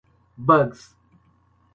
[0.47, 0.79] bugs